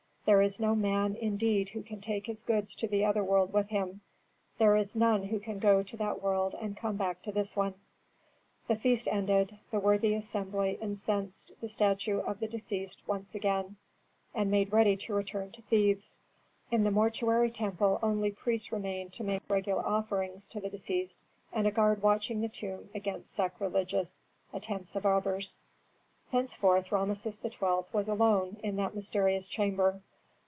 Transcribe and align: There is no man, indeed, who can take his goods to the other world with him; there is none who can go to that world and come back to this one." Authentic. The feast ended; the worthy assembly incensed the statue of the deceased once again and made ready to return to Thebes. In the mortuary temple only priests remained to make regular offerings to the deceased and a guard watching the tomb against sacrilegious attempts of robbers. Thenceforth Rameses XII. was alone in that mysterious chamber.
There 0.23 0.43
is 0.43 0.59
no 0.59 0.75
man, 0.75 1.15
indeed, 1.15 1.69
who 1.69 1.81
can 1.81 1.99
take 1.99 2.27
his 2.27 2.43
goods 2.43 2.75
to 2.75 2.87
the 2.87 3.03
other 3.03 3.23
world 3.23 3.51
with 3.51 3.67
him; 3.69 3.99
there 4.59 4.77
is 4.77 4.95
none 4.95 5.23
who 5.23 5.39
can 5.39 5.57
go 5.57 5.81
to 5.83 5.97
that 5.97 6.21
world 6.21 6.53
and 6.61 6.77
come 6.77 6.95
back 6.95 7.23
to 7.23 7.31
this 7.33 7.57
one." 7.57 7.69
Authentic. 8.63 8.67
The 8.67 8.75
feast 8.77 9.07
ended; 9.09 9.59
the 9.71 9.79
worthy 9.79 10.13
assembly 10.13 10.77
incensed 10.79 11.51
the 11.59 11.67
statue 11.67 12.19
of 12.19 12.39
the 12.39 12.47
deceased 12.47 13.01
once 13.07 13.33
again 13.35 13.75
and 14.33 14.49
made 14.51 14.71
ready 14.71 14.95
to 14.97 15.13
return 15.13 15.51
to 15.53 15.63
Thebes. 15.63 16.19
In 16.69 16.83
the 16.85 16.91
mortuary 16.91 17.49
temple 17.49 17.99
only 18.03 18.31
priests 18.31 18.71
remained 18.71 19.11
to 19.13 19.25
make 19.25 19.41
regular 19.49 19.85
offerings 19.85 20.45
to 20.49 20.61
the 20.61 20.69
deceased 20.69 21.19
and 21.51 21.65
a 21.67 21.71
guard 21.71 22.03
watching 22.03 22.39
the 22.41 22.47
tomb 22.47 22.89
against 22.93 23.33
sacrilegious 23.33 24.21
attempts 24.53 24.95
of 24.95 25.03
robbers. 25.03 25.57
Thenceforth 26.31 26.91
Rameses 26.91 27.39
XII. 27.43 27.59
was 27.91 28.07
alone 28.07 28.57
in 28.63 28.75
that 28.77 28.95
mysterious 28.95 29.47
chamber. 29.47 29.99